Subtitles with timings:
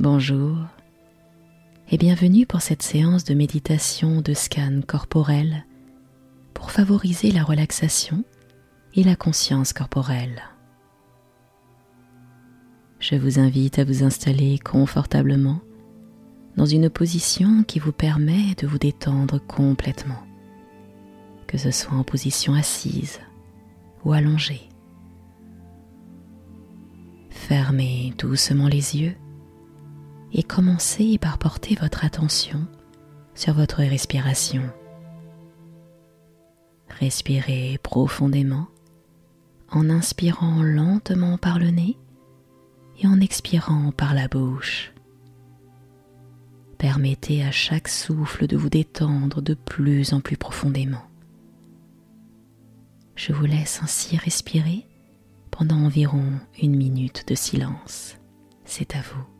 [0.00, 0.56] Bonjour
[1.90, 5.66] et bienvenue pour cette séance de méditation de scan corporel
[6.54, 8.22] pour favoriser la relaxation
[8.94, 10.40] et la conscience corporelle.
[13.00, 15.60] Je vous invite à vous installer confortablement
[16.56, 20.22] dans une position qui vous permet de vous détendre complètement,
[21.48, 23.18] que ce soit en position assise
[24.04, 24.68] ou allongée.
[27.30, 29.16] Fermez doucement les yeux
[30.32, 32.66] et commencez par porter votre attention
[33.34, 34.62] sur votre respiration.
[36.88, 38.66] Respirez profondément
[39.70, 41.96] en inspirant lentement par le nez
[43.00, 44.92] et en expirant par la bouche.
[46.78, 51.04] Permettez à chaque souffle de vous détendre de plus en plus profondément.
[53.16, 54.86] Je vous laisse ainsi respirer
[55.50, 56.24] pendant environ
[56.62, 58.16] une minute de silence.
[58.64, 59.37] C'est à vous.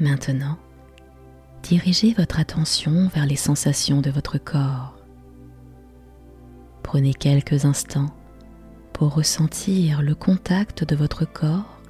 [0.00, 0.56] Maintenant,
[1.62, 4.96] dirigez votre attention vers les sensations de votre corps.
[6.82, 8.08] Prenez quelques instants
[8.94, 11.82] pour ressentir le contact de votre corps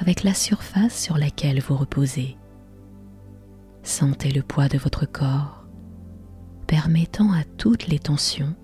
[0.00, 2.36] avec la surface sur laquelle vous reposez.
[3.84, 5.64] Sentez le poids de votre corps,
[6.66, 8.54] permettant à toutes les tensions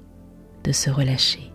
[0.65, 1.54] de se relâcher.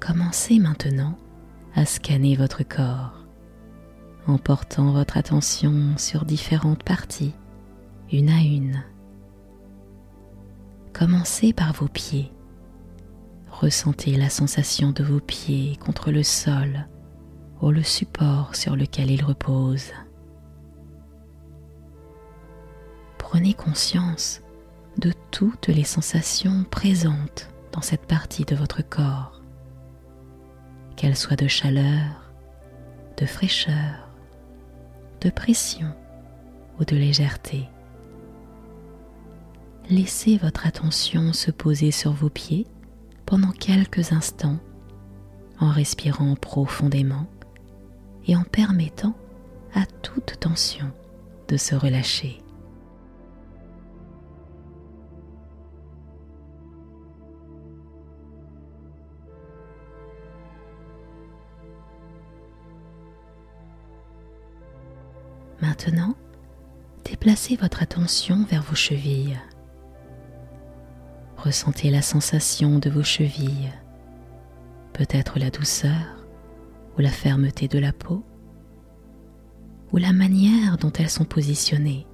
[0.00, 1.16] Commencez maintenant
[1.74, 3.26] à scanner votre corps
[4.26, 7.34] en portant votre attention sur différentes parties,
[8.12, 8.82] une à une.
[10.92, 12.32] Commencez par vos pieds.
[13.50, 16.86] Ressentez la sensation de vos pieds contre le sol
[17.62, 19.92] ou le support sur lequel ils reposent.
[23.18, 24.42] Prenez conscience
[24.98, 29.35] de toutes les sensations présentes dans cette partie de votre corps
[30.96, 32.30] qu'elle soit de chaleur,
[33.18, 34.08] de fraîcheur,
[35.20, 35.92] de pression
[36.80, 37.68] ou de légèreté.
[39.88, 42.66] Laissez votre attention se poser sur vos pieds
[43.24, 44.58] pendant quelques instants
[45.60, 47.26] en respirant profondément
[48.26, 49.16] et en permettant
[49.74, 50.90] à toute tension
[51.48, 52.42] de se relâcher.
[65.62, 66.14] Maintenant,
[67.04, 69.40] déplacez votre attention vers vos chevilles.
[71.38, 73.72] Ressentez la sensation de vos chevilles,
[74.92, 76.26] peut-être la douceur
[76.96, 78.22] ou la fermeté de la peau,
[79.92, 82.06] ou la manière dont elles sont positionnées.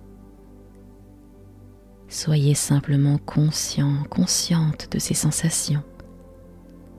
[2.08, 5.82] Soyez simplement conscient, consciente de ces sensations,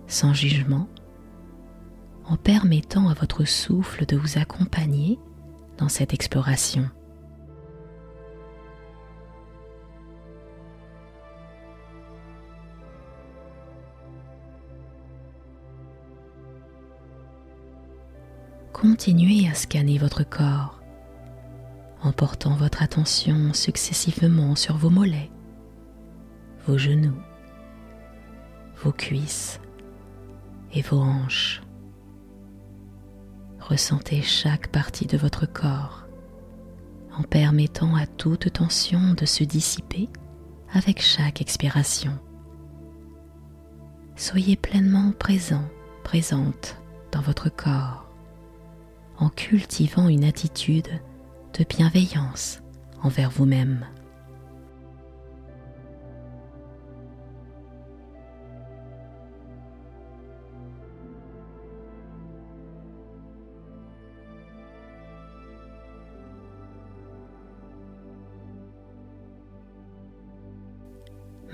[0.07, 0.89] sans jugement,
[2.25, 5.19] en permettant à votre souffle de vous accompagner
[5.77, 6.89] dans cette exploration.
[18.83, 20.83] Continuez à scanner votre corps
[22.03, 25.31] en portant votre attention successivement sur vos mollets,
[26.67, 27.17] vos genoux,
[28.83, 29.61] vos cuisses
[30.73, 31.62] et vos hanches.
[33.69, 36.03] Ressentez chaque partie de votre corps
[37.17, 40.09] en permettant à toute tension de se dissiper
[40.73, 42.19] avec chaque expiration.
[44.17, 45.63] Soyez pleinement présent,
[46.03, 46.75] présente
[47.13, 48.09] dans votre corps,
[49.17, 50.99] en cultivant une attitude
[51.57, 52.59] de bienveillance
[53.01, 53.85] envers vous-même.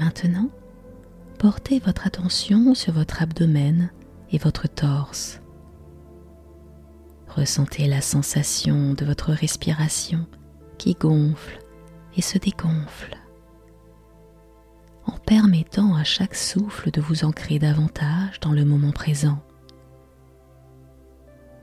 [0.09, 0.49] Maintenant,
[1.37, 3.91] portez votre attention sur votre abdomen
[4.31, 5.39] et votre torse.
[7.27, 10.25] Ressentez la sensation de votre respiration
[10.79, 11.59] qui gonfle
[12.17, 13.15] et se dégonfle,
[15.05, 19.37] en permettant à chaque souffle de vous ancrer davantage dans le moment présent.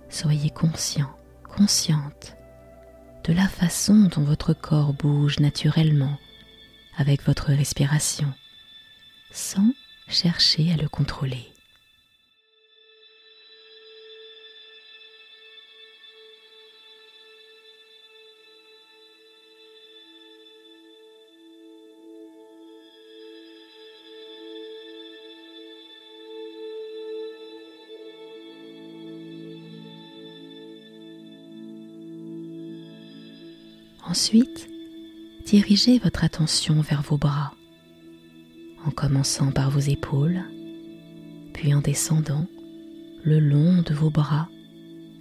[0.09, 1.11] Soyez conscient,
[1.43, 2.37] consciente
[3.25, 6.17] de la façon dont votre corps bouge naturellement
[6.97, 8.33] avec votre respiration,
[9.31, 9.73] sans
[10.09, 11.53] chercher à le contrôler.
[34.09, 34.76] Ensuite,
[35.47, 37.55] dirigez votre attention vers vos bras,
[38.85, 40.43] en commençant par vos épaules,
[41.55, 42.47] puis en descendant
[43.23, 44.49] le long de vos bras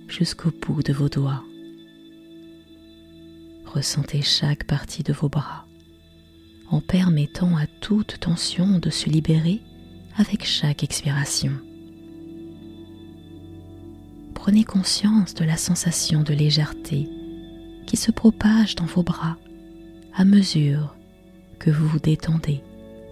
[0.08, 1.44] jusqu'au bout de vos doigts.
[3.68, 5.68] Ressentez chaque partie de vos bras
[6.72, 9.62] en permettant à toute tension de se libérer
[10.18, 11.52] avec chaque expiration.
[14.34, 17.08] Prenez conscience de la sensation de légèreté
[17.86, 19.38] qui se propage dans vos bras
[20.18, 20.96] à mesure
[21.60, 22.62] que vous vous détendez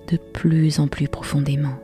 [0.10, 1.78] de plus en plus profondément.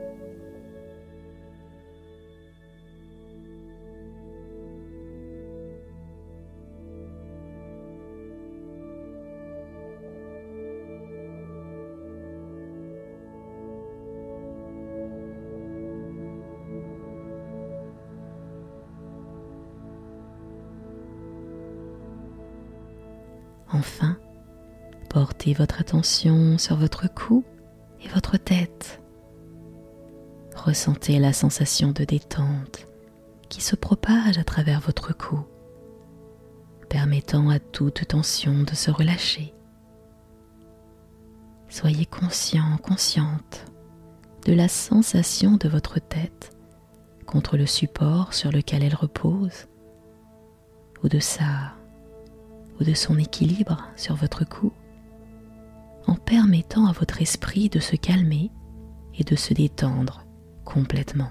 [23.71, 24.17] Enfin,
[25.09, 27.43] Portez votre attention sur votre cou
[27.99, 29.01] et votre tête.
[30.55, 32.85] Ressentez la sensation de détente
[33.49, 35.39] qui se propage à travers votre cou,
[36.89, 39.55] permettant à toute tension de se relâcher.
[41.69, 43.65] Soyez conscient, consciente
[44.45, 46.55] de la sensation de votre tête
[47.25, 49.67] contre le support sur lequel elle repose,
[51.03, 51.73] ou de sa
[52.79, 54.71] ou de son équilibre sur votre cou
[56.07, 58.51] en permettant à votre esprit de se calmer
[59.15, 60.25] et de se détendre
[60.65, 61.29] complètement.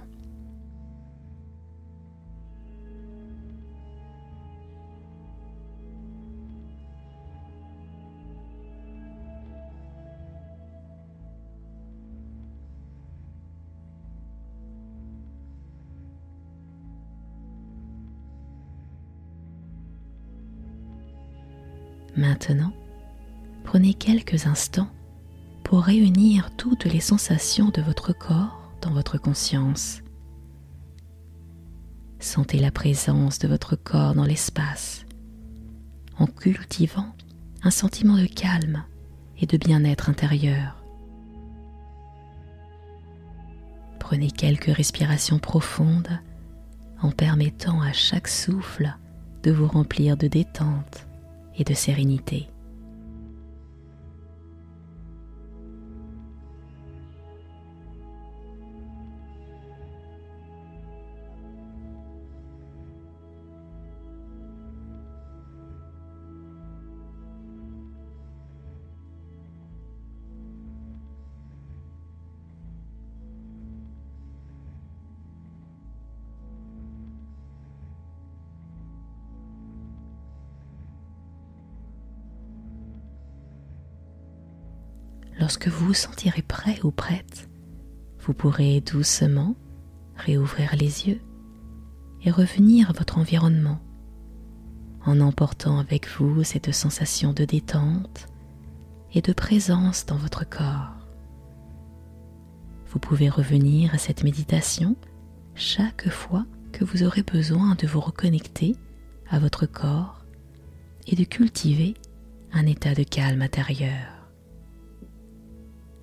[22.16, 22.72] Maintenant,
[23.68, 24.88] prenez quelques instants
[25.62, 30.00] pour réunir toutes les sensations de votre corps dans votre conscience.
[32.18, 35.04] Sentez la présence de votre corps dans l'espace
[36.18, 37.14] en cultivant
[37.62, 38.84] un sentiment de calme
[39.38, 40.82] et de bien-être intérieur.
[43.98, 46.18] Prenez quelques respirations profondes
[47.02, 48.96] en permettant à chaque souffle
[49.42, 51.06] de vous remplir de détente
[51.58, 52.48] et de sérénité.
[85.48, 87.48] Lorsque vous vous sentirez prêt ou prête,
[88.20, 89.56] vous pourrez doucement
[90.14, 91.22] réouvrir les yeux
[92.22, 93.80] et revenir à votre environnement
[95.06, 98.26] en emportant avec vous cette sensation de détente
[99.14, 100.92] et de présence dans votre corps.
[102.88, 104.96] Vous pouvez revenir à cette méditation
[105.54, 108.76] chaque fois que vous aurez besoin de vous reconnecter
[109.30, 110.26] à votre corps
[111.06, 111.94] et de cultiver
[112.52, 114.17] un état de calme intérieur.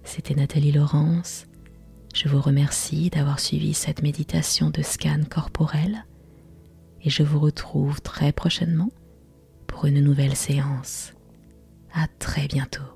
[0.06, 1.48] C'était Nathalie Laurence.
[2.14, 6.06] Je vous remercie d'avoir suivi cette méditation de scan corporel
[7.02, 8.92] et je vous retrouve très prochainement
[9.68, 11.12] pour une nouvelle séance.
[11.92, 12.95] À très bientôt.